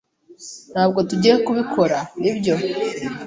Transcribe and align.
Ntabwo 0.71 0.99
tugiye 1.09 1.35
kubikora, 1.45 1.97
nibyo? 2.21 2.55